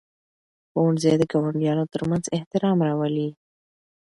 [0.69, 3.29] ښوونځي د ګاونډیانو ترمنځ احترام راولي.